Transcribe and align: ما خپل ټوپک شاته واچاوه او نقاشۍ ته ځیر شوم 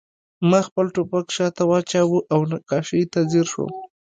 ما 0.49 0.59
خپل 0.67 0.85
ټوپک 0.95 1.25
شاته 1.35 1.63
واچاوه 1.69 2.19
او 2.33 2.39
نقاشۍ 2.51 3.03
ته 3.11 3.19
ځیر 3.31 3.45
شوم 3.53 3.71